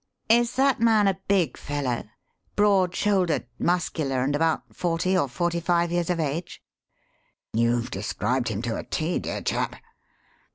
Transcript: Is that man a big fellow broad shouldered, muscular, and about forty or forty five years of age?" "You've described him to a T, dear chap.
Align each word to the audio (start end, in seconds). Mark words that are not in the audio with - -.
Is 0.29 0.55
that 0.55 0.79
man 0.79 1.07
a 1.07 1.19
big 1.27 1.57
fellow 1.57 2.05
broad 2.55 2.95
shouldered, 2.95 3.45
muscular, 3.59 4.23
and 4.23 4.35
about 4.35 4.75
forty 4.75 5.15
or 5.15 5.29
forty 5.29 5.59
five 5.59 5.91
years 5.91 6.09
of 6.09 6.19
age?" 6.19 6.59
"You've 7.53 7.91
described 7.91 8.47
him 8.47 8.63
to 8.63 8.77
a 8.77 8.83
T, 8.83 9.19
dear 9.19 9.43
chap. 9.43 9.75